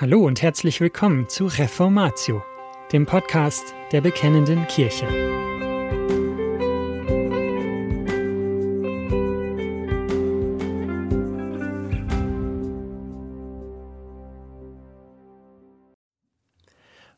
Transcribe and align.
Hallo 0.00 0.24
und 0.24 0.40
herzlich 0.40 0.80
willkommen 0.80 1.28
zu 1.28 1.44
Reformatio, 1.44 2.42
dem 2.90 3.04
Podcast 3.04 3.74
der 3.92 4.00
Bekennenden 4.00 4.66
Kirche. 4.66 5.06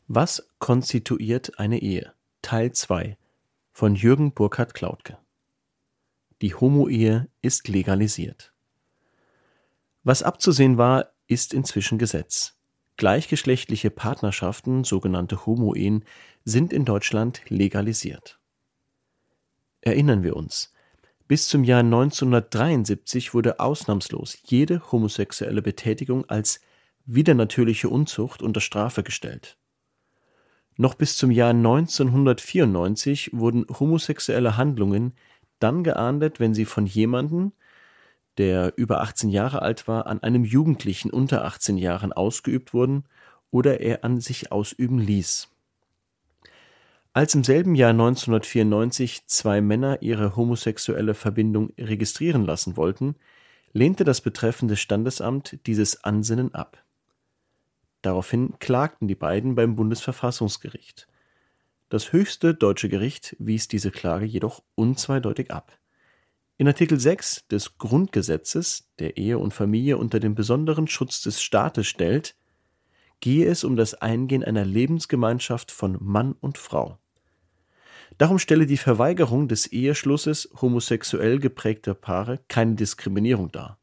Was 0.09 0.45
konstituiert 0.59 1.57
eine 1.57 1.81
Ehe? 1.81 2.11
Teil 2.41 2.73
2 2.73 3.17
von 3.71 3.95
Jürgen 3.95 4.33
Burkhard 4.33 4.73
Klautke. 4.73 5.17
Die 6.41 6.53
Homo-Ehe 6.53 7.29
ist 7.41 7.69
legalisiert. 7.69 8.51
Was 10.03 10.21
abzusehen 10.21 10.77
war, 10.77 11.13
ist 11.27 11.53
inzwischen 11.53 11.97
Gesetz. 11.97 12.57
Gleichgeschlechtliche 12.97 13.89
Partnerschaften, 13.89 14.83
sogenannte 14.83 15.45
Homo-Ehen, 15.45 16.05
sind 16.45 16.71
in 16.71 16.85
Deutschland 16.85 17.41
legalisiert. 17.49 18.39
Erinnern 19.81 20.23
wir 20.23 20.35
uns. 20.35 20.73
Bis 21.27 21.47
zum 21.47 21.63
Jahr 21.63 21.79
1973 21.79 23.33
wurde 23.33 23.59
ausnahmslos 23.59 24.37
jede 24.45 24.91
homosexuelle 24.91 25.61
Betätigung 25.61 26.29
als 26.29 26.59
widernatürliche 27.05 27.89
Unzucht 27.89 28.41
unter 28.41 28.61
Strafe 28.61 29.03
gestellt. 29.03 29.57
Noch 30.75 30.95
bis 30.95 31.17
zum 31.17 31.31
Jahr 31.31 31.51
1994 31.51 33.31
wurden 33.33 33.65
homosexuelle 33.79 34.57
Handlungen 34.57 35.13
dann 35.59 35.83
geahndet, 35.83 36.39
wenn 36.39 36.53
sie 36.53 36.65
von 36.65 36.85
jemandem, 36.85 37.53
der 38.37 38.73
über 38.77 39.01
18 39.01 39.29
Jahre 39.29 39.61
alt 39.61 39.87
war, 39.87 40.07
an 40.07 40.21
einem 40.23 40.43
Jugendlichen 40.43 41.11
unter 41.11 41.45
18 41.45 41.77
Jahren 41.77 42.13
ausgeübt 42.13 42.73
wurden 42.73 43.05
oder 43.51 43.79
er 43.79 44.03
an 44.03 44.19
sich 44.19 44.51
ausüben 44.51 44.99
ließ. 44.99 45.49
Als 47.15 47.35
im 47.35 47.43
selben 47.43 47.75
Jahr 47.75 47.91
1994 47.91 49.27
zwei 49.27 49.61
Männer 49.61 50.01
ihre 50.01 50.35
homosexuelle 50.35 51.13
Verbindung 51.13 51.71
registrieren 51.77 52.43
lassen 52.43 52.75
wollten, 52.75 53.15
lehnte 53.71 54.03
das 54.03 54.21
betreffende 54.21 54.75
Standesamt 54.75 55.59
dieses 55.67 56.03
Ansinnen 56.03 56.55
ab. 56.55 56.83
Daraufhin 58.01 58.57
klagten 58.57 59.07
die 59.07 59.15
beiden 59.15 59.53
beim 59.53 59.75
Bundesverfassungsgericht. 59.75 61.07
Das 61.89 62.11
höchste 62.11 62.55
deutsche 62.55 62.89
Gericht 62.89 63.35
wies 63.37 63.67
diese 63.67 63.91
Klage 63.91 64.25
jedoch 64.25 64.63
unzweideutig 64.73 65.51
ab. 65.51 65.77
In 66.57 66.67
Artikel 66.67 66.99
6 66.99 67.47
des 67.47 67.79
Grundgesetzes, 67.79 68.87
der 68.99 69.17
Ehe 69.17 69.39
und 69.39 69.55
Familie 69.55 69.97
unter 69.97 70.19
den 70.19 70.35
besonderen 70.35 70.87
Schutz 70.87 71.21
des 71.21 71.41
Staates 71.41 71.87
stellt, 71.87 72.35
gehe 73.21 73.47
es 73.47 73.63
um 73.63 73.75
das 73.75 73.95
Eingehen 73.95 74.43
einer 74.43 74.63
Lebensgemeinschaft 74.63 75.71
von 75.71 75.97
Mann 75.99 76.33
und 76.33 76.59
Frau. 76.59 76.99
Darum 78.19 78.37
stelle 78.37 78.67
die 78.67 78.77
Verweigerung 78.77 79.47
des 79.47 79.65
Eheschlusses 79.65 80.47
homosexuell 80.61 81.39
geprägter 81.39 81.95
Paare 81.95 82.39
keine 82.47 82.75
Diskriminierung 82.75 83.51
dar. 83.51 83.79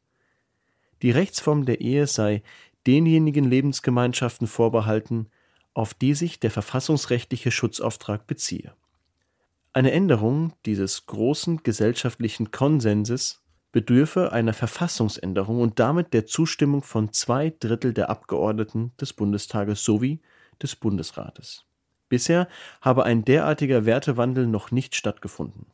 Die 1.03 1.11
Rechtsform 1.11 1.65
der 1.65 1.81
Ehe 1.81 2.07
sei 2.07 2.45
denjenigen 2.87 3.45
Lebensgemeinschaften 3.45 4.47
vorbehalten, 4.47 5.29
auf 5.75 5.93
die 5.93 6.15
sich 6.15 6.39
der 6.39 6.53
verfassungsrechtliche 6.53 7.51
Schutzauftrag 7.51 8.29
beziehe. 8.29 8.75
Eine 9.73 9.93
Änderung 9.93 10.53
dieses 10.67 11.07
großen 11.07 11.63
gesellschaftlichen 11.63 12.51
Konsenses 12.51 13.41
bedürfe 13.71 14.33
einer 14.33 14.53
Verfassungsänderung 14.53 15.61
und 15.61 15.79
damit 15.79 16.13
der 16.13 16.27
Zustimmung 16.27 16.83
von 16.83 17.13
zwei 17.13 17.55
Drittel 17.61 17.95
der 17.95 18.11
Abgeordneten 18.11 18.91
des 19.01 19.13
Bundestages 19.13 19.85
sowie 19.85 20.21
des 20.61 20.75
Bundesrates. 20.75 21.67
Bisher 22.09 22.49
habe 22.81 23.05
ein 23.05 23.25
derartiger 23.25 23.87
Wertewandel 23.87 24.49
noch 24.49 24.73
nicht 24.73 24.97
stattgefunden. 24.97 25.67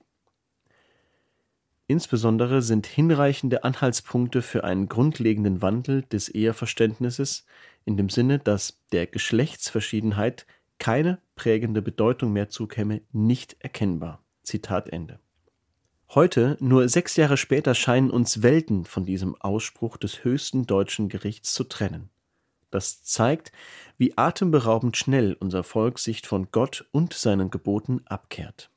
Insbesondere 1.87 2.61
sind 2.61 2.87
hinreichende 2.87 3.65
Anhaltspunkte 3.65 4.43
für 4.43 4.65
einen 4.65 4.89
grundlegenden 4.89 5.63
Wandel 5.63 6.03
des 6.03 6.29
Eheverständnisses 6.29 7.47
in 7.87 7.97
dem 7.97 8.11
Sinne, 8.11 8.41
dass 8.41 8.83
der 8.93 9.07
Geschlechtsverschiedenheit 9.07 10.47
keine 10.79 11.21
prägende 11.35 11.83
Bedeutung 11.83 12.33
mehr 12.33 12.49
zukäme, 12.49 13.03
nicht 13.13 13.57
erkennbar. 13.61 14.23
Zitat 14.43 14.89
Ende. 14.89 15.21
Heute, 16.15 16.57
nur 16.61 16.89
sechs 16.89 17.17
Jahre 17.17 17.37
später, 17.37 17.75
scheinen 17.75 18.11
uns 18.11 18.43
Welten 18.43 18.85
von 18.85 19.05
diesem 19.05 19.35
Ausspruch 19.41 19.97
des 19.97 20.23
höchsten 20.25 20.67
deutschen 20.67 21.09
Gerichts 21.09 21.53
zu 21.53 21.65
trennen. 21.65 22.11
Das 22.71 23.03
zeigt, 23.03 23.53
wie 23.99 24.17
atemberaubend 24.17 24.97
schnell 24.97 25.37
unser 25.39 25.65
Volk 25.65 25.99
sich 25.99 26.27
von 26.27 26.51
Gott 26.53 26.89
und 26.93 27.13
seinen 27.13 27.51
Geboten 27.51 28.03
abkehrt. 28.07 28.71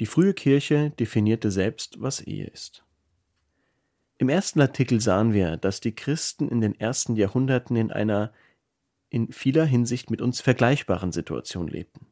Die 0.00 0.06
frühe 0.06 0.34
Kirche 0.34 0.90
definierte 0.90 1.50
selbst, 1.50 2.00
was 2.00 2.20
Ehe 2.20 2.46
ist. 2.46 2.84
Im 4.18 4.28
ersten 4.28 4.60
Artikel 4.60 5.00
sahen 5.00 5.32
wir, 5.32 5.56
dass 5.56 5.80
die 5.80 5.94
Christen 5.94 6.48
in 6.48 6.60
den 6.60 6.78
ersten 6.78 7.16
Jahrhunderten 7.16 7.76
in 7.76 7.92
einer 7.92 8.32
in 9.10 9.32
vieler 9.32 9.64
Hinsicht 9.64 10.10
mit 10.10 10.22
uns 10.22 10.40
vergleichbaren 10.40 11.12
Situation 11.12 11.68
lebten. 11.68 12.06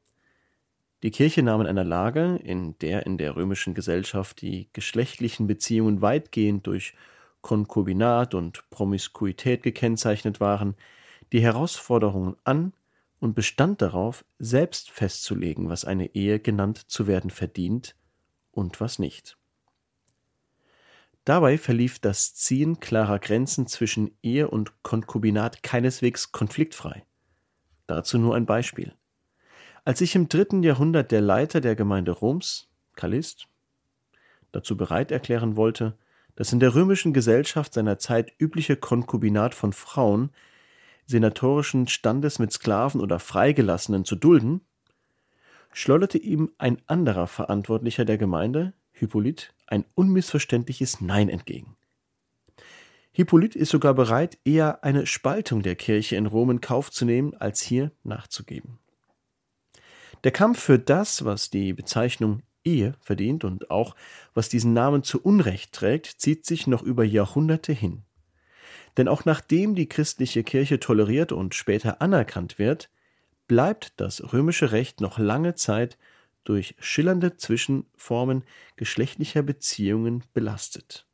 Die 1.04 1.12
Kirche 1.12 1.44
nahm 1.44 1.60
in 1.60 1.68
einer 1.68 1.84
Lage, 1.84 2.40
in 2.42 2.76
der 2.80 3.06
in 3.06 3.18
der 3.18 3.36
römischen 3.36 3.72
Gesellschaft 3.72 4.42
die 4.42 4.68
geschlechtlichen 4.72 5.46
Beziehungen 5.46 6.02
weitgehend 6.02 6.66
durch 6.66 6.94
Konkubinat 7.40 8.34
und 8.34 8.68
Promiskuität 8.70 9.62
gekennzeichnet 9.62 10.40
waren, 10.40 10.74
die 11.32 11.40
Herausforderungen 11.40 12.36
an 12.42 12.72
und 13.20 13.34
bestand 13.34 13.80
darauf, 13.80 14.24
selbst 14.40 14.90
festzulegen, 14.90 15.68
was 15.68 15.84
eine 15.84 16.14
Ehe 16.16 16.40
genannt 16.40 16.78
zu 16.90 17.06
werden 17.06 17.30
verdient 17.30 17.94
und 18.50 18.80
was 18.80 18.98
nicht. 18.98 19.38
Dabei 21.28 21.58
verlief 21.58 21.98
das 21.98 22.34
Ziehen 22.34 22.80
klarer 22.80 23.18
Grenzen 23.18 23.66
zwischen 23.66 24.16
Ehe 24.22 24.48
und 24.48 24.82
Konkubinat 24.82 25.62
keineswegs 25.62 26.32
konfliktfrei. 26.32 27.04
Dazu 27.86 28.16
nur 28.16 28.34
ein 28.34 28.46
Beispiel. 28.46 28.94
Als 29.84 29.98
sich 29.98 30.14
im 30.14 30.30
dritten 30.30 30.62
Jahrhundert 30.62 31.12
der 31.12 31.20
Leiter 31.20 31.60
der 31.60 31.76
Gemeinde 31.76 32.12
Roms, 32.12 32.70
Kallist, 32.96 33.46
dazu 34.52 34.74
bereit 34.74 35.12
erklären 35.12 35.56
wollte, 35.56 35.98
das 36.34 36.54
in 36.54 36.60
der 36.60 36.74
römischen 36.74 37.12
Gesellschaft 37.12 37.74
seiner 37.74 37.98
Zeit 37.98 38.32
übliche 38.38 38.76
Konkubinat 38.76 39.54
von 39.54 39.74
Frauen 39.74 40.30
senatorischen 41.04 41.88
Standes 41.88 42.38
mit 42.38 42.54
Sklaven 42.54 43.02
oder 43.02 43.18
Freigelassenen 43.18 44.06
zu 44.06 44.16
dulden, 44.16 44.62
schleuderte 45.74 46.16
ihm 46.16 46.52
ein 46.56 46.80
anderer 46.86 47.26
Verantwortlicher 47.26 48.06
der 48.06 48.16
Gemeinde, 48.16 48.72
Hippolyt, 48.92 49.52
ein 49.68 49.84
unmissverständliches 49.94 51.00
Nein 51.00 51.28
entgegen. 51.28 51.76
Hippolyt 53.12 53.56
ist 53.56 53.70
sogar 53.70 53.94
bereit, 53.94 54.38
eher 54.44 54.84
eine 54.84 55.06
Spaltung 55.06 55.62
der 55.62 55.76
Kirche 55.76 56.16
in 56.16 56.26
Rom 56.26 56.50
in 56.50 56.60
Kauf 56.60 56.90
zu 56.90 57.04
nehmen, 57.04 57.34
als 57.34 57.60
hier 57.60 57.90
nachzugeben. 58.04 58.78
Der 60.24 60.32
Kampf 60.32 60.60
für 60.60 60.78
das, 60.78 61.24
was 61.24 61.50
die 61.50 61.72
Bezeichnung 61.72 62.42
Ehe 62.64 62.94
verdient 63.00 63.44
und 63.44 63.70
auch 63.70 63.94
was 64.34 64.48
diesen 64.48 64.72
Namen 64.72 65.02
zu 65.02 65.22
Unrecht 65.22 65.72
trägt, 65.72 66.06
zieht 66.06 66.44
sich 66.44 66.66
noch 66.66 66.82
über 66.82 67.04
Jahrhunderte 67.04 67.72
hin. 67.72 68.02
Denn 68.96 69.08
auch 69.08 69.24
nachdem 69.24 69.74
die 69.74 69.88
christliche 69.88 70.42
Kirche 70.42 70.80
toleriert 70.80 71.32
und 71.32 71.54
später 71.54 72.02
anerkannt 72.02 72.58
wird, 72.58 72.90
bleibt 73.46 73.94
das 73.96 74.32
römische 74.32 74.72
Recht 74.72 75.00
noch 75.00 75.18
lange 75.18 75.54
Zeit 75.54 75.98
durch 76.48 76.74
schillernde 76.78 77.36
Zwischenformen 77.36 78.44
geschlechtlicher 78.76 79.42
Beziehungen 79.42 80.24
belastet. 80.32 81.06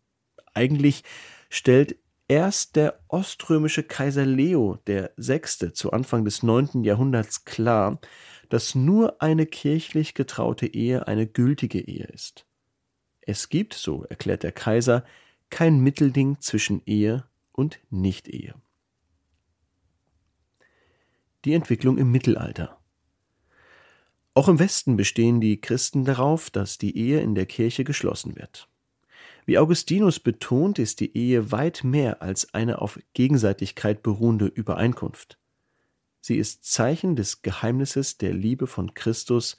Eigentlich 0.53 1.03
stellt 1.51 1.97
erst 2.29 2.77
der 2.77 3.01
oströmische 3.09 3.83
Kaiser 3.83 4.25
Leo 4.25 4.79
VI. 4.87 5.73
zu 5.73 5.93
Anfang 5.93 6.25
des 6.25 6.43
9. 6.43 6.85
Jahrhunderts 6.85 7.45
klar, 7.45 8.01
dass 8.49 8.75
nur 8.77 9.21
eine 9.21 9.47
kirchlich 9.47 10.15
getraute 10.15 10.67
Ehe 10.67 11.09
eine 11.09 11.27
gültige 11.27 11.81
Ehe 11.81 12.07
ist. 12.07 12.47
Es 13.21 13.49
gibt, 13.49 13.75
so 13.75 14.05
erklärt 14.05 14.43
der 14.43 14.53
Kaiser, 14.53 15.05
kein 15.51 15.81
Mittelding 15.81 16.41
zwischen 16.41 16.83
Ehe 16.87 17.25
und 17.53 17.81
Nicht-Ehe. 17.91 18.55
Die 21.45 21.55
Entwicklung 21.55 21.99
im 21.99 22.11
Mittelalter. 22.11 22.79
Auch 24.35 24.49
im 24.49 24.59
Westen 24.59 24.97
bestehen 24.97 25.41
die 25.41 25.61
Christen 25.61 26.05
darauf, 26.05 26.51
dass 26.51 26.77
die 26.77 26.97
Ehe 26.99 27.21
in 27.21 27.37
der 27.37 27.47
Kirche 27.47 27.85
geschlossen 27.85 28.35
wird. 28.35 28.69
Wie 29.47 29.59
Augustinus 29.59 30.19
betont, 30.19 30.81
ist 30.81 30.99
die 30.99 31.17
Ehe 31.17 31.53
weit 31.53 31.85
mehr 31.85 32.21
als 32.21 32.53
eine 32.53 32.83
auf 32.83 32.99
Gegenseitigkeit 33.13 34.03
beruhende 34.03 34.47
Übereinkunft. 34.47 35.39
Sie 36.21 36.37
ist 36.37 36.65
Zeichen 36.65 37.15
des 37.15 37.43
Geheimnisses 37.43 38.19
der 38.19 38.33
Liebe 38.33 38.67
von 38.67 38.95
Christus 38.95 39.57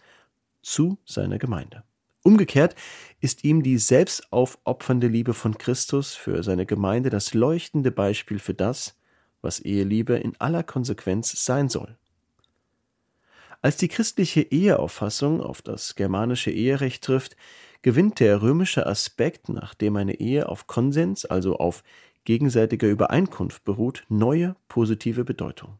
zu 0.61 0.97
seiner 1.05 1.37
Gemeinde. 1.37 1.83
Umgekehrt 2.23 2.75
ist 3.21 3.43
ihm 3.43 3.61
die 3.61 3.77
selbstaufopfernde 3.77 5.07
Liebe 5.07 5.35
von 5.35 5.57
Christus 5.57 6.15
für 6.15 6.43
seine 6.43 6.65
Gemeinde 6.65 7.11
das 7.11 7.33
leuchtende 7.35 7.91
Beispiel 7.91 8.39
für 8.39 8.55
das, 8.55 8.97
was 9.41 9.59
Eheliebe 9.59 10.15
in 10.15 10.35
aller 10.41 10.63
Konsequenz 10.63 11.45
sein 11.45 11.69
soll. 11.69 11.95
Als 13.61 13.77
die 13.77 13.87
christliche 13.87 14.41
Eheauffassung 14.41 15.41
auf 15.41 15.61
das 15.61 15.95
germanische 15.95 16.51
Eherecht 16.51 17.03
trifft, 17.03 17.35
gewinnt 17.81 18.19
der 18.19 18.41
römische 18.41 18.85
Aspekt, 18.85 19.49
nachdem 19.49 19.95
eine 19.95 20.19
Ehe 20.19 20.49
auf 20.49 20.67
Konsens, 20.67 21.25
also 21.25 21.57
auf 21.57 21.83
gegenseitiger 22.23 22.87
Übereinkunft 22.87 23.63
beruht, 23.63 24.03
neue 24.09 24.55
positive 24.67 25.23
Bedeutung. 25.23 25.77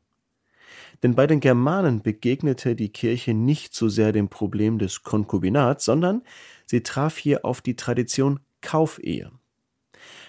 Denn 1.04 1.16
bei 1.16 1.28
den 1.28 1.40
Germanen 1.40 2.02
begegnete 2.02 2.76
die 2.76 2.90
Kirche 2.90 3.34
nicht 3.34 3.74
so 3.74 3.90
sehr 3.90 4.12
dem 4.12 4.30
Problem 4.30 4.80
des 4.80 5.04
Konkubinats, 5.04 5.86
sondern 5.86 6.22
sie 6.66 6.84
traf 6.84 7.18
hier 7.18 7.44
auf 7.44 7.62
die 7.62 7.76
Tradition 7.76 8.40
Kaufehe. 8.62 9.32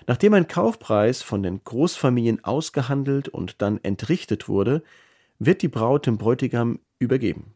Nachdem 0.07 0.35
ein 0.35 0.49
Kaufpreis 0.49 1.23
von 1.23 1.43
den 1.43 1.63
Großfamilien 1.63 2.45
ausgehandelt 2.45 3.29
und 3.29 3.61
dann 3.63 3.79
entrichtet 3.83 4.49
wurde, 4.49 4.83
wird 5.39 5.63
die 5.63 5.69
Braut 5.69 6.07
dem 6.07 6.19
Bräutigam 6.19 6.79
übergeben. 6.99 7.55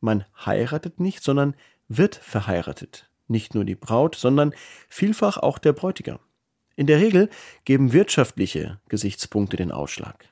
Man 0.00 0.24
heiratet 0.44 1.00
nicht, 1.00 1.22
sondern 1.22 1.54
wird 1.88 2.16
verheiratet. 2.16 3.10
Nicht 3.28 3.54
nur 3.54 3.64
die 3.64 3.74
Braut, 3.74 4.16
sondern 4.16 4.54
vielfach 4.88 5.36
auch 5.38 5.58
der 5.58 5.72
Bräutigam. 5.72 6.18
In 6.76 6.86
der 6.86 6.98
Regel 6.98 7.28
geben 7.64 7.92
wirtschaftliche 7.92 8.80
Gesichtspunkte 8.88 9.56
den 9.56 9.70
Ausschlag. 9.70 10.28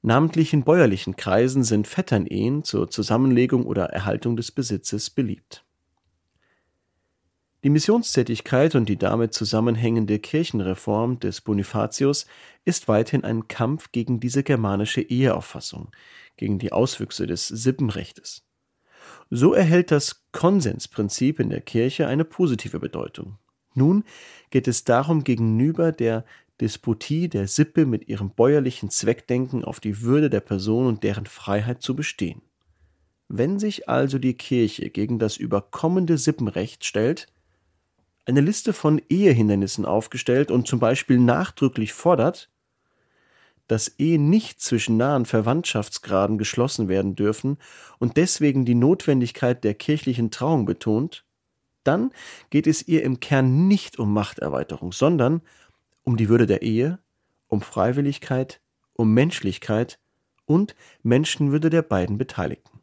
Namentlich 0.00 0.52
in 0.52 0.62
bäuerlichen 0.62 1.16
Kreisen 1.16 1.64
sind 1.64 1.88
Vetternehen 1.88 2.62
zur 2.62 2.88
Zusammenlegung 2.88 3.66
oder 3.66 3.86
Erhaltung 3.86 4.36
des 4.36 4.52
Besitzes 4.52 5.10
beliebt. 5.10 5.64
Die 7.64 7.70
Missionstätigkeit 7.70 8.76
und 8.76 8.88
die 8.88 8.96
damit 8.96 9.34
zusammenhängende 9.34 10.20
Kirchenreform 10.20 11.18
des 11.18 11.40
Bonifatius 11.40 12.26
ist 12.64 12.86
weithin 12.86 13.24
ein 13.24 13.48
Kampf 13.48 13.90
gegen 13.90 14.20
diese 14.20 14.44
germanische 14.44 15.00
Eheauffassung, 15.00 15.90
gegen 16.38 16.58
die 16.58 16.72
Auswüchse 16.72 17.26
des 17.26 17.48
Sippenrechtes. 17.48 18.44
So 19.30 19.52
erhält 19.52 19.90
das 19.90 20.24
Konsensprinzip 20.32 21.38
in 21.38 21.50
der 21.50 21.60
Kirche 21.60 22.06
eine 22.06 22.24
positive 22.24 22.80
Bedeutung. 22.80 23.38
Nun 23.74 24.04
geht 24.50 24.66
es 24.66 24.84
darum, 24.84 25.22
gegenüber 25.24 25.92
der 25.92 26.24
Despotie 26.60 27.28
der 27.28 27.46
Sippe 27.46 27.86
mit 27.86 28.08
ihrem 28.08 28.30
bäuerlichen 28.30 28.90
Zweckdenken 28.90 29.64
auf 29.64 29.80
die 29.80 30.00
Würde 30.02 30.30
der 30.30 30.40
Person 30.40 30.86
und 30.86 31.04
deren 31.04 31.26
Freiheit 31.26 31.82
zu 31.82 31.94
bestehen. 31.94 32.42
Wenn 33.28 33.58
sich 33.58 33.88
also 33.88 34.18
die 34.18 34.34
Kirche 34.34 34.90
gegen 34.90 35.18
das 35.18 35.36
überkommende 35.36 36.16
Sippenrecht 36.18 36.84
stellt, 36.84 37.26
eine 38.24 38.40
Liste 38.40 38.72
von 38.72 39.00
Ehehindernissen 39.08 39.84
aufgestellt 39.84 40.50
und 40.50 40.66
zum 40.66 40.80
Beispiel 40.80 41.18
nachdrücklich 41.18 41.92
fordert, 41.92 42.50
dass 43.68 43.88
Ehen 43.98 44.28
nicht 44.28 44.60
zwischen 44.60 44.96
nahen 44.96 45.24
Verwandtschaftsgraden 45.24 46.38
geschlossen 46.38 46.88
werden 46.88 47.14
dürfen 47.14 47.58
und 47.98 48.16
deswegen 48.16 48.64
die 48.64 48.74
Notwendigkeit 48.74 49.62
der 49.62 49.74
kirchlichen 49.74 50.30
Trauung 50.30 50.64
betont, 50.64 51.24
dann 51.84 52.10
geht 52.50 52.66
es 52.66 52.86
ihr 52.86 53.02
im 53.02 53.20
Kern 53.20 53.68
nicht 53.68 53.98
um 53.98 54.12
Machterweiterung, 54.12 54.92
sondern 54.92 55.42
um 56.02 56.16
die 56.16 56.28
Würde 56.28 56.46
der 56.46 56.62
Ehe, 56.62 56.98
um 57.46 57.60
Freiwilligkeit, 57.60 58.60
um 58.94 59.12
Menschlichkeit 59.14 59.98
und 60.44 60.74
Menschenwürde 61.02 61.70
der 61.70 61.82
beiden 61.82 62.18
Beteiligten. 62.18 62.80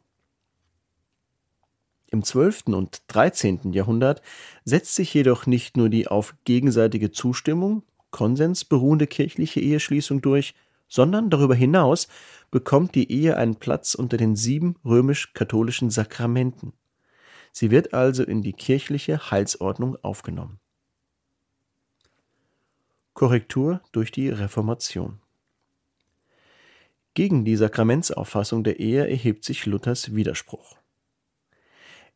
Im 2.10 2.22
12. 2.22 2.68
und 2.68 3.02
13. 3.08 3.72
Jahrhundert 3.72 4.22
setzt 4.64 4.94
sich 4.94 5.12
jedoch 5.12 5.46
nicht 5.46 5.76
nur 5.76 5.88
die 5.88 6.06
auf 6.06 6.34
gegenseitige 6.44 7.10
Zustimmung, 7.10 7.82
Konsens 8.10 8.64
beruhende 8.64 9.06
kirchliche 9.06 9.60
Eheschließung 9.60 10.22
durch, 10.22 10.54
sondern 10.88 11.30
darüber 11.30 11.54
hinaus 11.54 12.08
bekommt 12.50 12.94
die 12.94 13.10
Ehe 13.10 13.36
einen 13.36 13.56
Platz 13.56 13.94
unter 13.94 14.16
den 14.16 14.36
sieben 14.36 14.76
römisch-katholischen 14.84 15.90
Sakramenten. 15.90 16.72
Sie 17.52 17.70
wird 17.70 17.94
also 17.94 18.22
in 18.22 18.42
die 18.42 18.52
kirchliche 18.52 19.30
Heilsordnung 19.30 19.96
aufgenommen. 20.02 20.60
Korrektur 23.14 23.80
durch 23.92 24.12
die 24.12 24.28
Reformation. 24.28 25.20
Gegen 27.14 27.46
die 27.46 27.56
Sakramentsauffassung 27.56 28.62
der 28.62 28.78
Ehe 28.78 29.08
erhebt 29.08 29.42
sich 29.42 29.64
Luthers 29.64 30.14
Widerspruch. 30.14 30.76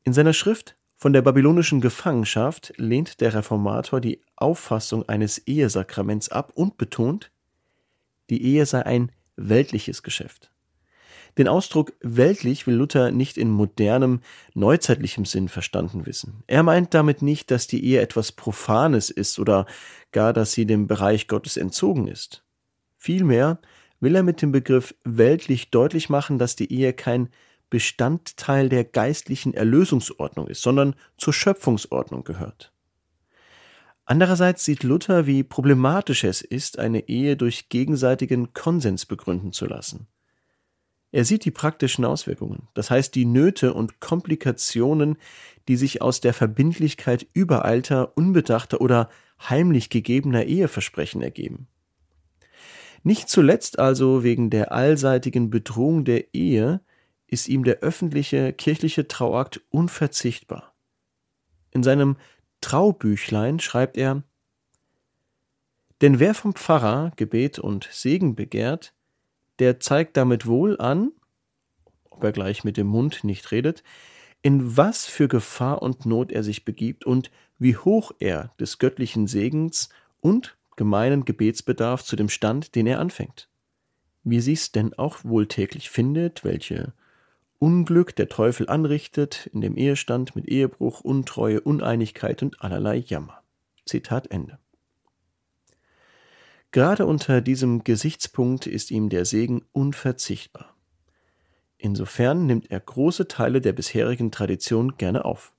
In 0.04 0.12
seiner 0.12 0.34
Schrift 0.34 0.76
von 0.96 1.14
der 1.14 1.22
babylonischen 1.22 1.80
Gefangenschaft 1.80 2.74
lehnt 2.76 3.22
der 3.22 3.32
Reformator 3.32 4.02
die 4.02 4.20
Auffassung 4.36 5.08
eines 5.08 5.38
Ehesakraments 5.38 6.28
ab 6.28 6.52
und 6.54 6.76
betont, 6.76 7.30
die 8.30 8.42
Ehe 8.42 8.64
sei 8.66 8.86
ein 8.86 9.12
weltliches 9.36 10.02
Geschäft. 10.02 10.50
Den 11.38 11.48
Ausdruck 11.48 11.92
weltlich 12.00 12.66
will 12.66 12.74
Luther 12.74 13.12
nicht 13.12 13.38
in 13.38 13.50
modernem, 13.50 14.20
neuzeitlichem 14.54 15.24
Sinn 15.24 15.48
verstanden 15.48 16.06
wissen. 16.06 16.42
Er 16.46 16.62
meint 16.62 16.92
damit 16.92 17.22
nicht, 17.22 17.50
dass 17.50 17.66
die 17.66 17.84
Ehe 17.84 18.00
etwas 18.00 18.32
Profanes 18.32 19.10
ist 19.10 19.38
oder 19.38 19.66
gar, 20.12 20.32
dass 20.32 20.52
sie 20.52 20.66
dem 20.66 20.86
Bereich 20.86 21.28
Gottes 21.28 21.56
entzogen 21.56 22.08
ist. 22.08 22.44
Vielmehr 22.96 23.60
will 24.00 24.16
er 24.16 24.22
mit 24.22 24.42
dem 24.42 24.50
Begriff 24.50 24.94
weltlich 25.04 25.70
deutlich 25.70 26.08
machen, 26.08 26.38
dass 26.38 26.56
die 26.56 26.72
Ehe 26.72 26.92
kein 26.92 27.28
Bestandteil 27.68 28.68
der 28.68 28.84
geistlichen 28.84 29.54
Erlösungsordnung 29.54 30.48
ist, 30.48 30.62
sondern 30.62 30.96
zur 31.16 31.32
Schöpfungsordnung 31.32 32.24
gehört. 32.24 32.72
Andererseits 34.10 34.64
sieht 34.64 34.82
Luther, 34.82 35.28
wie 35.28 35.44
problematisch 35.44 36.24
es 36.24 36.40
ist, 36.40 36.80
eine 36.80 37.08
Ehe 37.08 37.36
durch 37.36 37.68
gegenseitigen 37.68 38.52
Konsens 38.54 39.06
begründen 39.06 39.52
zu 39.52 39.66
lassen. 39.66 40.08
Er 41.12 41.24
sieht 41.24 41.44
die 41.44 41.52
praktischen 41.52 42.04
Auswirkungen, 42.04 42.66
das 42.74 42.90
heißt 42.90 43.14
die 43.14 43.24
Nöte 43.24 43.72
und 43.72 44.00
Komplikationen, 44.00 45.16
die 45.68 45.76
sich 45.76 46.02
aus 46.02 46.20
der 46.20 46.34
Verbindlichkeit 46.34 47.24
übereilter, 47.34 48.16
unbedachter 48.16 48.80
oder 48.80 49.10
heimlich 49.48 49.90
gegebener 49.90 50.42
Eheversprechen 50.42 51.22
ergeben. 51.22 51.68
Nicht 53.04 53.28
zuletzt 53.28 53.78
also 53.78 54.24
wegen 54.24 54.50
der 54.50 54.72
allseitigen 54.72 55.50
Bedrohung 55.50 56.04
der 56.04 56.34
Ehe 56.34 56.80
ist 57.28 57.48
ihm 57.48 57.62
der 57.62 57.76
öffentliche 57.76 58.52
kirchliche 58.54 59.06
Trauakt 59.06 59.60
unverzichtbar. 59.70 60.74
In 61.70 61.84
seinem 61.84 62.16
Traubüchlein 62.60 63.60
schreibt 63.60 63.96
er 63.96 64.22
Denn 66.00 66.18
wer 66.18 66.34
vom 66.34 66.54
Pfarrer 66.54 67.12
Gebet 67.16 67.58
und 67.58 67.88
Segen 67.90 68.34
begehrt, 68.34 68.94
der 69.58 69.80
zeigt 69.80 70.16
damit 70.16 70.46
wohl 70.46 70.80
an, 70.80 71.12
ob 72.10 72.24
er 72.24 72.32
gleich 72.32 72.64
mit 72.64 72.76
dem 72.76 72.86
Mund 72.86 73.24
nicht 73.24 73.50
redet, 73.50 73.82
in 74.42 74.76
was 74.76 75.06
für 75.06 75.28
Gefahr 75.28 75.82
und 75.82 76.06
Not 76.06 76.32
er 76.32 76.42
sich 76.42 76.64
begibt 76.64 77.04
und 77.04 77.30
wie 77.58 77.76
hoch 77.76 78.12
er 78.18 78.50
des 78.58 78.78
göttlichen 78.78 79.26
Segens 79.26 79.90
und 80.20 80.56
gemeinen 80.76 81.26
Gebetsbedarf 81.26 82.02
zu 82.04 82.16
dem 82.16 82.30
Stand, 82.30 82.74
den 82.74 82.86
er 82.86 83.00
anfängt. 83.00 83.48
Wie 84.24 84.40
sie's 84.40 84.72
denn 84.72 84.94
auch 84.94 85.24
wohl 85.24 85.46
täglich 85.46 85.90
findet, 85.90 86.44
welche 86.44 86.94
Unglück 87.60 88.16
der 88.16 88.30
Teufel 88.30 88.70
anrichtet 88.70 89.50
in 89.52 89.60
dem 89.60 89.76
Ehestand 89.76 90.34
mit 90.34 90.48
Ehebruch, 90.48 91.02
Untreue, 91.02 91.60
Uneinigkeit 91.60 92.42
und 92.42 92.62
allerlei 92.62 92.96
Jammer. 92.96 93.42
Zitat 93.84 94.30
Ende. 94.30 94.58
Gerade 96.70 97.04
unter 97.04 97.42
diesem 97.42 97.84
Gesichtspunkt 97.84 98.66
ist 98.66 98.90
ihm 98.90 99.10
der 99.10 99.26
Segen 99.26 99.62
unverzichtbar. 99.72 100.74
Insofern 101.76 102.46
nimmt 102.46 102.70
er 102.70 102.80
große 102.80 103.28
Teile 103.28 103.60
der 103.60 103.74
bisherigen 103.74 104.32
Tradition 104.32 104.96
gerne 104.96 105.26
auf. 105.26 105.52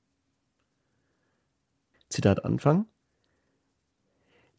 Zitat 2.10 2.44
Anfang 2.44 2.88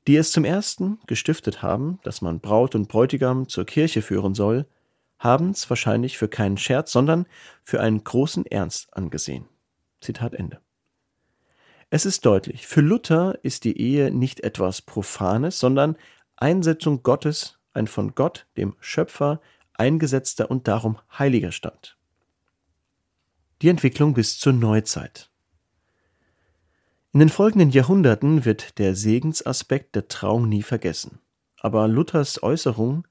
Die 0.07 0.15
es 0.15 0.31
zum 0.31 0.45
ersten 0.45 1.01
gestiftet 1.09 1.61
haben, 1.61 1.99
dass 2.05 2.23
man 2.23 2.39
Braut 2.39 2.77
und 2.77 2.87
Bräutigam 2.87 3.49
zur 3.49 3.67
Kirche 3.67 4.01
führen 4.01 4.35
soll, 4.37 4.69
haben's 5.23 5.69
wahrscheinlich 5.71 6.19
für 6.19 6.29
keinen 6.29 6.59
Scherz, 6.59 6.93
sondern 6.93 7.27
für 7.65 7.81
einen 7.81 8.03
großen 8.03 8.47
Ernst 8.47 8.95
angesehen. 8.97 9.47
Zitat 10.01 10.35
Ende. 10.35 10.61
Es 11.91 12.07
ist 12.07 12.25
deutlich, 12.25 12.67
für 12.67 12.81
Luther 12.81 13.39
ist 13.43 13.65
die 13.65 13.79
Ehe 13.79 14.11
nicht 14.11 14.41
etwas 14.41 14.81
Profanes, 14.81 15.59
sondern 15.59 15.97
Einsetzung 16.37 17.03
Gottes, 17.03 17.59
ein 17.75 17.87
von 17.87 18.15
Gott, 18.15 18.47
dem 18.57 18.75
Schöpfer, 18.81 19.41
eingesetzter 19.75 20.51
und 20.51 20.69
darum 20.69 20.99
heiliger 21.19 21.53
Stand. 21.53 21.99
Die 23.61 23.69
Entwicklung 23.69 24.15
bis 24.15 24.39
zur 24.39 24.53
Neuzeit. 24.53 25.31
In 27.13 27.21
den 27.21 27.29
folgenden 27.29 27.71
Jahrhunderten 27.71 28.47
wird 28.47 28.79
der 28.79 28.95
Segensaspekt 28.95 29.95
der 29.95 30.09
Trauung 30.09 30.49
nie 30.49 30.63
vergessen. 30.63 31.21
Aber 31.61 31.87
Luthers 31.87 32.43
Äußerung, 32.43 33.07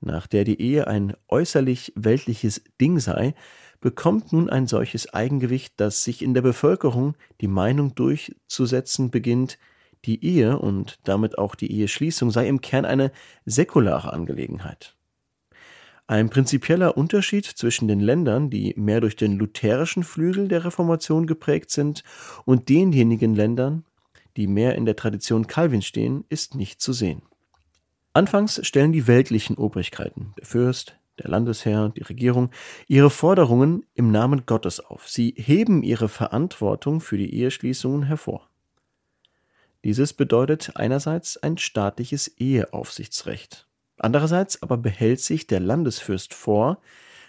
nach 0.00 0.26
der 0.26 0.44
die 0.44 0.60
Ehe 0.60 0.86
ein 0.86 1.14
äußerlich 1.28 1.92
weltliches 1.96 2.62
Ding 2.80 2.98
sei, 2.98 3.34
bekommt 3.80 4.32
nun 4.32 4.50
ein 4.50 4.66
solches 4.66 5.12
Eigengewicht, 5.12 5.74
dass 5.78 6.04
sich 6.04 6.22
in 6.22 6.34
der 6.34 6.42
Bevölkerung 6.42 7.14
die 7.40 7.48
Meinung 7.48 7.94
durchzusetzen 7.94 9.10
beginnt, 9.10 9.58
die 10.04 10.24
Ehe 10.24 10.58
und 10.58 10.98
damit 11.04 11.38
auch 11.38 11.54
die 11.54 11.72
Eheschließung 11.72 12.30
sei 12.30 12.48
im 12.48 12.60
Kern 12.60 12.84
eine 12.84 13.12
säkulare 13.44 14.12
Angelegenheit. 14.12 14.96
Ein 16.06 16.28
prinzipieller 16.28 16.96
Unterschied 16.96 17.44
zwischen 17.46 17.86
den 17.86 18.00
Ländern, 18.00 18.50
die 18.50 18.74
mehr 18.76 19.00
durch 19.00 19.14
den 19.14 19.38
lutherischen 19.38 20.02
Flügel 20.02 20.48
der 20.48 20.64
Reformation 20.64 21.26
geprägt 21.26 21.70
sind, 21.70 22.02
und 22.44 22.68
denjenigen 22.68 23.34
Ländern, 23.34 23.84
die 24.36 24.48
mehr 24.48 24.74
in 24.74 24.86
der 24.86 24.96
Tradition 24.96 25.46
Calvin 25.46 25.82
stehen, 25.82 26.24
ist 26.28 26.56
nicht 26.56 26.80
zu 26.80 26.92
sehen. 26.92 27.22
Anfangs 28.12 28.66
stellen 28.66 28.92
die 28.92 29.06
weltlichen 29.06 29.56
Obrigkeiten, 29.56 30.34
der 30.36 30.44
Fürst, 30.44 30.96
der 31.20 31.30
Landesherr, 31.30 31.90
die 31.90 32.02
Regierung, 32.02 32.50
ihre 32.88 33.10
Forderungen 33.10 33.86
im 33.94 34.10
Namen 34.10 34.46
Gottes 34.46 34.80
auf. 34.80 35.08
Sie 35.08 35.34
heben 35.36 35.84
ihre 35.84 36.08
Verantwortung 36.08 37.00
für 37.00 37.16
die 37.16 37.32
Eheschließungen 37.32 38.02
hervor. 38.02 38.48
Dieses 39.84 40.12
bedeutet 40.12 40.72
einerseits 40.74 41.36
ein 41.36 41.56
staatliches 41.56 42.28
Eheaufsichtsrecht. 42.28 43.68
Andererseits 43.96 44.62
aber 44.62 44.76
behält 44.76 45.20
sich 45.20 45.46
der 45.46 45.60
Landesfürst 45.60 46.34
vor, 46.34 46.80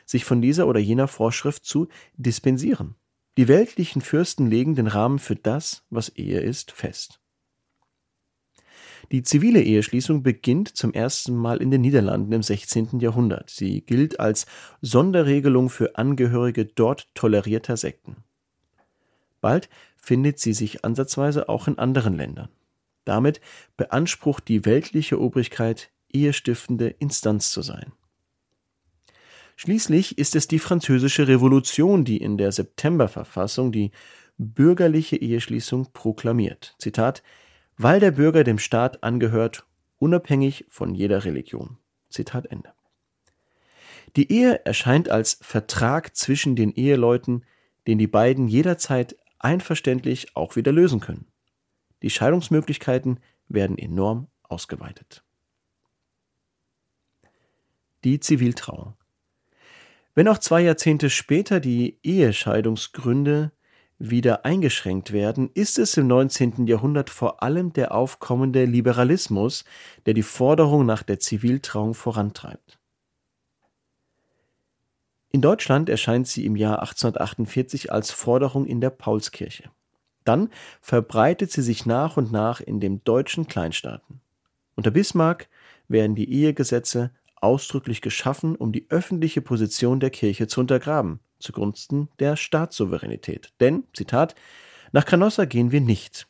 sich 0.06 0.26
von 0.26 0.42
dieser 0.42 0.68
oder 0.68 0.80
jener 0.80 1.08
Vorschrift 1.08 1.64
zu 1.64 1.90
dispensieren. 2.16 2.96
Die 3.38 3.48
weltlichen 3.48 4.02
Fürsten 4.02 4.48
legen 4.48 4.76
den 4.76 4.88
Rahmen 4.88 5.20
für 5.20 5.36
das, 5.36 5.86
was 5.90 6.10
Ehe 6.10 6.42
ist, 6.42 6.72
fest. 6.72 7.21
Die 9.12 9.24
zivile 9.24 9.62
Eheschließung 9.62 10.24
beginnt 10.24 10.70
zum 10.70 10.94
ersten 10.94 11.36
Mal 11.36 11.62
in 11.62 11.70
den 11.70 11.82
Niederlanden 11.82 12.32
im 12.32 12.44
16. 12.44 13.00
Jahrhundert. 13.02 13.50
Sie 13.50 13.82
gilt 13.82 14.22
als 14.22 14.46
Sonderregelung 14.82 15.70
für 15.70 15.98
Angehörige 15.98 16.66
dort 16.66 17.14
tolerierter 17.14 17.76
Sekten. 17.76 18.24
Bald 19.42 19.70
findet 19.98 20.40
sie 20.40 20.54
sich 20.54 20.86
ansatzweise 20.86 21.50
auch 21.50 21.68
in 21.68 21.78
anderen 21.78 22.16
Ländern. 22.16 22.48
Damit 23.04 23.42
beansprucht 23.76 24.48
die 24.48 24.66
weltliche 24.66 25.20
Obrigkeit, 25.20 25.92
ehestiftende 26.14 26.88
Instanz 26.88 27.52
zu 27.52 27.62
sein. 27.62 27.92
Schließlich 29.58 30.18
ist 30.18 30.36
es 30.36 30.48
die 30.48 30.60
französische 30.60 31.28
Revolution, 31.28 32.06
die 32.06 32.18
in 32.18 32.38
der 32.38 32.52
Septemberverfassung 32.52 33.74
die 33.74 33.92
bürgerliche 34.38 35.18
Eheschließung 35.18 35.92
proklamiert. 35.92 36.76
Zitat 36.80 37.22
weil 37.84 38.00
der 38.00 38.12
Bürger 38.12 38.44
dem 38.44 38.60
Staat 38.60 39.04
angehört, 39.04 39.66
unabhängig 39.98 40.66
von 40.70 40.94
jeder 40.94 41.26
Religion. 41.26 41.78
Zitat 42.10 42.46
Ende. 42.48 42.74
Die 44.16 44.32
Ehe 44.32 44.66
erscheint 44.66 45.10
als 45.10 45.40
Vertrag 45.42 46.16
zwischen 46.16 46.56
den 46.56 46.72
Eheleuten, 46.72 47.46
den 47.88 47.98
die 47.98 48.08
beiden 48.08 48.48
jederzeit 48.48 49.16
einverständlich 49.40 50.36
auch 50.36 50.56
wieder 50.56 50.72
lösen 50.72 51.00
können. 51.00 51.28
Die 52.02 52.10
Scheidungsmöglichkeiten 52.10 53.20
werden 53.48 53.78
enorm 53.78 54.28
ausgeweitet. 54.44 55.24
Die 58.04 58.20
Ziviltrauung. 58.20 58.96
Wenn 60.14 60.28
auch 60.28 60.40
zwei 60.40 60.62
Jahrzehnte 60.62 61.10
später 61.10 61.60
die 61.60 61.98
Ehescheidungsgründe 62.04 63.52
wieder 64.10 64.46
eingeschränkt 64.46 65.12
werden, 65.12 65.50
ist 65.54 65.78
es 65.78 65.96
im 65.96 66.08
19. 66.08 66.66
Jahrhundert 66.66 67.10
vor 67.10 67.44
allem 67.44 67.72
der 67.74 67.94
aufkommende 67.94 68.66
Liberalismus, 68.66 69.64
der 70.06 70.14
die 70.14 70.24
Forderung 70.24 70.86
nach 70.86 71.04
der 71.04 71.20
Ziviltrauung 71.20 71.94
vorantreibt. 71.94 72.80
In 75.30 75.42
Deutschland 75.42 75.88
erscheint 75.88 76.28
sie 76.28 76.46
im 76.46 76.56
Jahr 76.56 76.80
1848 76.80 77.92
als 77.92 78.12
Forderung 78.12 78.66
in 78.66 78.82
der 78.82 78.90
Paulskirche. 78.90 79.70
Dann 80.26 80.50
verbreitet 80.82 81.52
sie 81.52 81.62
sich 81.62 81.86
nach 81.86 82.18
und 82.18 82.32
nach 82.32 82.60
in 82.60 82.80
den 82.80 83.04
deutschen 83.04 83.48
Kleinstaaten. 83.48 84.20
Unter 84.76 84.92
Bismarck 84.92 85.48
werden 85.88 86.16
die 86.16 86.32
Ehegesetze 86.32 87.12
ausdrücklich 87.36 88.02
geschaffen, 88.02 88.56
um 88.56 88.72
die 88.72 88.88
öffentliche 88.90 89.42
Position 89.42 90.00
der 90.00 90.10
Kirche 90.10 90.48
zu 90.48 90.60
untergraben 90.60 91.20
zugunsten 91.42 92.10
der 92.20 92.36
Staatssouveränität. 92.36 93.52
Denn, 93.60 93.84
Zitat, 93.94 94.36
nach 94.92 95.06
Canossa 95.06 95.46
gehen 95.46 95.72
wir 95.72 95.82
nicht. 95.82 96.28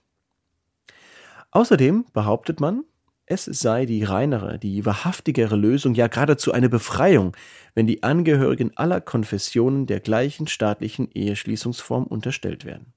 Außerdem 1.51 2.05
behauptet 2.13 2.59
man, 2.59 2.83
es 3.25 3.45
sei 3.45 3.85
die 3.85 4.03
reinere, 4.03 4.59
die 4.59 4.85
wahrhaftigere 4.85 5.55
Lösung, 5.55 5.93
ja 5.93 6.07
geradezu 6.07 6.51
eine 6.51 6.69
Befreiung, 6.69 7.35
wenn 7.75 7.87
die 7.87 8.03
Angehörigen 8.03 8.71
aller 8.75 8.99
Konfessionen 8.99 9.85
der 9.85 10.01
gleichen 10.01 10.47
staatlichen 10.47 11.09
Eheschließungsform 11.11 12.03
unterstellt 12.03 12.65
werden. 12.65 12.93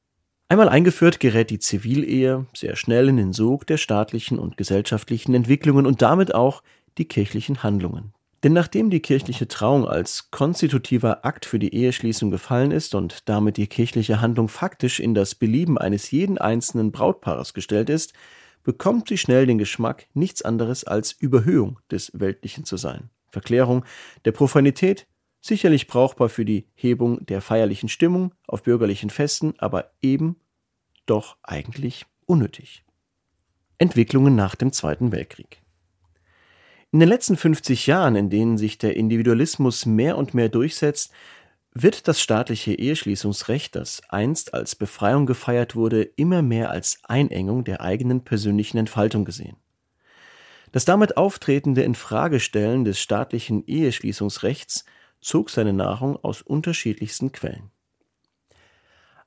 Einmal 0.48 0.68
eingeführt 0.68 1.20
gerät 1.20 1.50
die 1.50 1.58
Zivilehe 1.58 2.46
sehr 2.54 2.76
schnell 2.76 3.08
in 3.08 3.16
den 3.16 3.32
Sog 3.32 3.66
der 3.66 3.76
staatlichen 3.76 4.38
und 4.38 4.56
gesellschaftlichen 4.56 5.34
Entwicklungen 5.34 5.86
und 5.86 6.02
damit 6.02 6.34
auch 6.34 6.62
die 6.98 7.06
kirchlichen 7.06 7.62
Handlungen. 7.62 8.12
Denn 8.44 8.52
nachdem 8.52 8.90
die 8.90 9.00
kirchliche 9.00 9.48
Trauung 9.48 9.88
als 9.88 10.30
konstitutiver 10.30 11.24
Akt 11.24 11.46
für 11.46 11.58
die 11.58 11.74
Eheschließung 11.74 12.30
gefallen 12.30 12.72
ist 12.72 12.94
und 12.94 13.26
damit 13.26 13.56
die 13.56 13.66
kirchliche 13.66 14.20
Handlung 14.20 14.48
faktisch 14.48 15.00
in 15.00 15.14
das 15.14 15.34
Belieben 15.34 15.78
eines 15.78 16.10
jeden 16.10 16.36
einzelnen 16.36 16.92
Brautpaares 16.92 17.54
gestellt 17.54 17.88
ist, 17.88 18.12
bekommt 18.62 19.08
sie 19.08 19.16
schnell 19.16 19.46
den 19.46 19.56
Geschmack, 19.56 20.08
nichts 20.12 20.42
anderes 20.42 20.84
als 20.84 21.12
Überhöhung 21.12 21.80
des 21.90 22.12
Weltlichen 22.12 22.66
zu 22.66 22.76
sein. 22.76 23.08
Verklärung 23.30 23.86
der 24.26 24.32
Profanität, 24.32 25.06
sicherlich 25.40 25.86
brauchbar 25.86 26.28
für 26.28 26.44
die 26.44 26.66
Hebung 26.74 27.24
der 27.24 27.40
feierlichen 27.40 27.88
Stimmung 27.88 28.34
auf 28.46 28.62
bürgerlichen 28.62 29.08
Festen, 29.08 29.54
aber 29.56 29.92
eben 30.02 30.36
doch 31.06 31.38
eigentlich 31.42 32.04
unnötig. 32.26 32.84
Entwicklungen 33.78 34.34
nach 34.34 34.54
dem 34.54 34.70
Zweiten 34.70 35.12
Weltkrieg. 35.12 35.63
In 36.94 37.00
den 37.00 37.08
letzten 37.08 37.36
50 37.36 37.88
Jahren, 37.88 38.14
in 38.14 38.30
denen 38.30 38.56
sich 38.56 38.78
der 38.78 38.94
Individualismus 38.94 39.84
mehr 39.84 40.16
und 40.16 40.32
mehr 40.32 40.48
durchsetzt, 40.48 41.10
wird 41.72 42.06
das 42.06 42.20
staatliche 42.20 42.72
Eheschließungsrecht, 42.72 43.74
das 43.74 44.00
einst 44.10 44.54
als 44.54 44.76
Befreiung 44.76 45.26
gefeiert 45.26 45.74
wurde, 45.74 46.02
immer 46.02 46.40
mehr 46.40 46.70
als 46.70 47.00
Einengung 47.02 47.64
der 47.64 47.80
eigenen 47.80 48.22
persönlichen 48.22 48.78
Entfaltung 48.78 49.24
gesehen. 49.24 49.56
Das 50.70 50.84
damit 50.84 51.16
auftretende 51.16 51.82
Infragestellen 51.82 52.84
des 52.84 53.00
staatlichen 53.00 53.66
Eheschließungsrechts 53.66 54.84
zog 55.20 55.50
seine 55.50 55.72
Nahrung 55.72 56.14
aus 56.22 56.42
unterschiedlichsten 56.42 57.32
Quellen. 57.32 57.72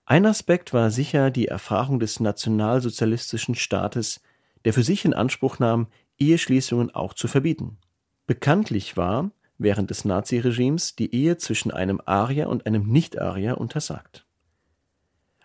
Ein 0.06 0.26
Aspekt 0.26 0.72
war 0.72 0.90
sicher 0.90 1.32
die 1.32 1.50
Erfahrung 1.50 2.00
des 2.00 2.22
nationalsozialistischen 2.22 3.56
Staates, 3.56 4.22
der 4.64 4.72
für 4.72 4.84
sich 4.84 5.04
in 5.04 5.14
Anspruch 5.14 5.60
nahm, 5.60 5.88
Eheschließungen 6.20 6.94
auch 6.94 7.14
zu 7.14 7.28
verbieten. 7.28 7.78
Bekanntlich 8.26 8.98
war 8.98 9.32
während 9.58 9.90
des 9.90 10.06
Naziregimes 10.06 10.96
die 10.96 11.14
Ehe 11.14 11.38
zwischen 11.38 11.72
einem 11.72 12.02
Arier 12.06 12.50
und 12.50 12.66
einem 12.66 12.88
Nicht-Arier 12.88 13.58
untersagt. 13.58 14.26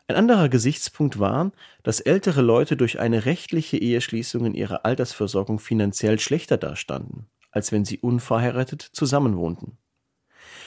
Ein 0.09 0.17
anderer 0.17 0.49
Gesichtspunkt 0.49 1.19
war, 1.19 1.53
dass 1.83 2.01
ältere 2.01 2.43
Leute 2.43 2.77
durch 2.77 2.99
eine 2.99 3.25
rechtliche 3.25 3.79
Eheschließung 3.79 4.45
in 4.45 4.55
ihrer 4.55 4.85
Altersversorgung 4.85 5.59
finanziell 5.59 6.19
schlechter 6.19 6.59
dastanden, 6.59 7.29
als 7.51 7.73
wenn 7.73 7.85
sie 7.85 7.99
unverheiratet 7.99 8.83
zusammenwohnten. 8.83 9.79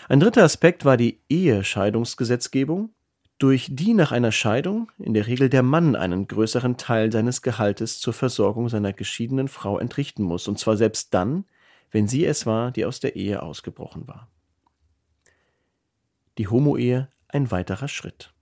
Ein 0.07 0.19
dritter 0.19 0.43
Aspekt 0.43 0.85
war 0.85 0.97
die 0.97 1.19
Ehescheidungsgesetzgebung, 1.29 2.93
durch 3.37 3.67
die 3.71 3.93
nach 3.93 4.11
einer 4.11 4.31
Scheidung 4.31 4.91
in 4.97 5.13
der 5.13 5.27
Regel 5.27 5.49
der 5.49 5.63
Mann 5.63 5.95
einen 5.95 6.27
größeren 6.27 6.77
Teil 6.77 7.11
seines 7.11 7.41
Gehaltes 7.41 7.99
zur 7.99 8.13
Versorgung 8.13 8.69
seiner 8.69 8.93
geschiedenen 8.93 9.47
Frau 9.47 9.77
entrichten 9.77 10.23
muss, 10.23 10.47
und 10.47 10.57
zwar 10.57 10.77
selbst 10.77 11.13
dann, 11.13 11.45
wenn 11.91 12.07
sie 12.07 12.25
es 12.25 12.45
war, 12.45 12.71
die 12.71 12.85
aus 12.85 12.99
der 12.99 13.15
Ehe 13.15 13.41
ausgebrochen 13.41 14.07
war. 14.07 14.29
Die 16.37 16.47
Homo-Ehe 16.47 17.09
ein 17.27 17.51
weiterer 17.51 17.87
Schritt. 17.87 18.33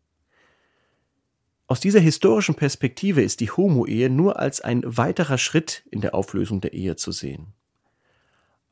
Aus 1.67 1.79
dieser 1.79 2.00
historischen 2.00 2.55
Perspektive 2.55 3.21
ist 3.21 3.39
die 3.39 3.50
Homo-Ehe 3.50 4.09
nur 4.09 4.38
als 4.38 4.62
ein 4.62 4.81
weiterer 4.85 5.38
Schritt 5.38 5.83
in 5.89 6.01
der 6.01 6.13
Auflösung 6.13 6.62
der 6.62 6.73
Ehe 6.73 6.95
zu 6.95 7.12
sehen. 7.12 7.53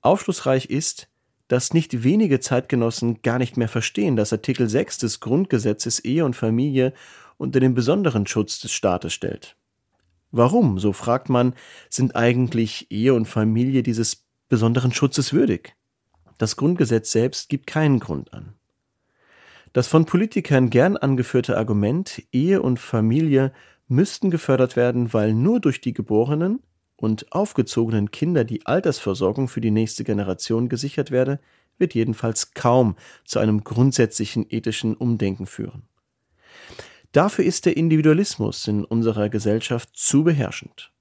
Aufschlussreich 0.02 0.66
ist, 0.66 1.11
dass 1.52 1.74
nicht 1.74 2.06
wenige 2.06 2.40
Zeitgenossen 2.40 3.22
gar 3.24 3.38
nicht 3.38 3.58
mehr 3.58 3.68
verstehen, 3.68 4.16
dass 4.16 4.32
Artikel 4.32 4.70
6 4.70 5.00
des 5.00 5.20
Grundgesetzes 5.20 6.00
Ehe 6.00 6.24
und 6.24 6.34
Familie 6.34 6.94
unter 7.36 7.60
den 7.60 7.74
besonderen 7.74 8.26
Schutz 8.26 8.62
des 8.62 8.72
Staates 8.72 9.12
stellt. 9.12 9.58
Warum, 10.32 10.80
so 10.80 10.94
fragt 10.94 11.28
man, 11.28 11.54
sind 11.90 12.16
eigentlich 12.16 12.90
Ehe 12.90 13.14
und 13.14 13.26
Familie 13.26 13.84
dieses 13.84 14.24
besonderen 14.48 14.94
Schutzes 14.94 15.34
würdig? 15.34 15.76
Das 16.38 16.56
Grundgesetz 16.56 17.12
selbst 17.12 17.50
gibt 17.50 17.68
keinen 17.68 18.00
Grund 18.00 18.34
an. 18.34 18.54
Das 19.74 19.90
von 19.90 20.06
Politikern 20.06 20.70
gern 20.70 20.96
angeführte 20.96 21.58
Argument, 21.58 22.24
Ehe 22.32 22.62
und 22.62 22.80
Familie 22.80 23.52
müssten 23.90 24.32
gefördert 24.32 24.78
werden, 24.78 25.12
weil 25.12 25.34
nur 25.34 25.60
durch 25.60 25.82
die 25.82 25.94
geborenen, 25.94 26.64
und 27.02 27.32
aufgezogenen 27.32 28.12
Kinder 28.12 28.44
die 28.44 28.66
Altersversorgung 28.66 29.48
für 29.48 29.62
die 29.62 29.72
nächste 29.72 30.04
Generation 30.04 30.70
gesichert 30.70 31.12
werde, 31.12 31.40
wird 31.78 31.96
jedenfalls 31.96 32.54
kaum 32.54 32.96
zu 33.26 33.40
einem 33.40 33.64
grundsätzlichen 33.64 34.46
ethischen 34.50 34.96
Umdenken 34.96 35.48
führen. 35.48 35.84
Dafür 37.12 37.44
ist 37.44 37.66
der 37.66 37.76
Individualismus 37.76 38.68
in 38.68 38.86
unserer 38.86 39.30
Gesellschaft 39.30 39.90
zu 39.94 40.24
beherrschend. 40.24 40.92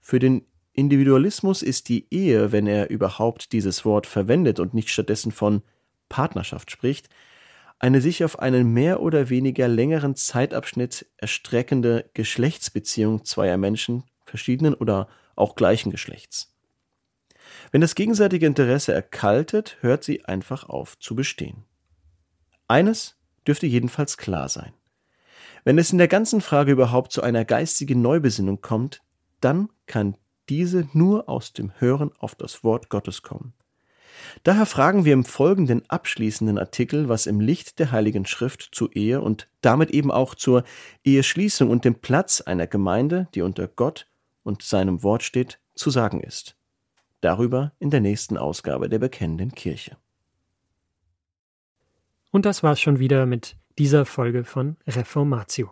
Für 0.00 0.18
den 0.18 0.44
Individualismus 0.72 1.62
ist 1.62 1.88
die 1.88 2.06
Ehe, 2.12 2.52
wenn 2.52 2.66
er 2.66 2.90
überhaupt 2.90 3.52
dieses 3.52 3.84
Wort 3.84 4.06
verwendet 4.06 4.60
und 4.60 4.74
nicht 4.74 4.90
stattdessen 4.90 5.32
von 5.32 5.62
Partnerschaft 6.08 6.70
spricht, 6.70 7.08
eine 7.78 8.00
sich 8.00 8.24
auf 8.24 8.38
einen 8.40 8.72
mehr 8.72 9.00
oder 9.00 9.30
weniger 9.30 9.68
längeren 9.68 10.16
Zeitabschnitt 10.16 11.06
erstreckende 11.16 12.10
Geschlechtsbeziehung 12.12 13.24
zweier 13.24 13.56
Menschen 13.56 14.04
verschiedenen 14.24 14.74
oder 14.74 15.08
auch 15.38 15.54
gleichen 15.54 15.90
Geschlechts. 15.90 16.52
Wenn 17.70 17.80
das 17.80 17.94
gegenseitige 17.94 18.46
Interesse 18.46 18.92
erkaltet, 18.92 19.76
hört 19.80 20.04
sie 20.04 20.24
einfach 20.24 20.68
auf 20.68 20.98
zu 20.98 21.14
bestehen. 21.14 21.64
Eines 22.66 23.16
dürfte 23.46 23.66
jedenfalls 23.66 24.16
klar 24.16 24.48
sein. 24.48 24.72
Wenn 25.64 25.78
es 25.78 25.92
in 25.92 25.98
der 25.98 26.08
ganzen 26.08 26.40
Frage 26.40 26.72
überhaupt 26.72 27.12
zu 27.12 27.22
einer 27.22 27.44
geistigen 27.44 28.00
Neubesinnung 28.00 28.60
kommt, 28.60 29.02
dann 29.40 29.68
kann 29.86 30.16
diese 30.48 30.88
nur 30.92 31.28
aus 31.28 31.52
dem 31.52 31.72
Hören 31.78 32.10
auf 32.18 32.34
das 32.34 32.64
Wort 32.64 32.88
Gottes 32.88 33.22
kommen. 33.22 33.54
Daher 34.42 34.66
fragen 34.66 35.04
wir 35.04 35.12
im 35.12 35.24
folgenden 35.24 35.88
abschließenden 35.88 36.58
Artikel, 36.58 37.08
was 37.08 37.26
im 37.26 37.40
Licht 37.40 37.78
der 37.78 37.92
Heiligen 37.92 38.26
Schrift 38.26 38.68
zur 38.72 38.94
Ehe 38.96 39.20
und 39.20 39.48
damit 39.60 39.90
eben 39.90 40.10
auch 40.10 40.34
zur 40.34 40.64
Eheschließung 41.04 41.70
und 41.70 41.84
dem 41.84 42.00
Platz 42.00 42.40
einer 42.40 42.66
Gemeinde, 42.66 43.28
die 43.34 43.42
unter 43.42 43.68
Gott 43.68 44.07
und 44.48 44.62
seinem 44.62 45.04
Wort 45.04 45.22
steht, 45.22 45.60
zu 45.74 45.90
sagen 45.90 46.20
ist. 46.20 46.56
Darüber 47.20 47.72
in 47.78 47.90
der 47.90 48.00
nächsten 48.00 48.38
Ausgabe 48.38 48.88
der 48.88 48.98
Bekennenden 48.98 49.52
Kirche. 49.52 49.98
Und 52.30 52.46
das 52.46 52.62
war's 52.62 52.80
schon 52.80 52.98
wieder 52.98 53.26
mit 53.26 53.58
dieser 53.76 54.06
Folge 54.06 54.44
von 54.44 54.78
Reformatio. 54.86 55.70